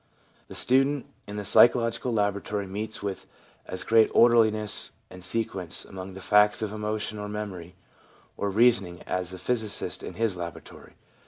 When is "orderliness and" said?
4.15-5.23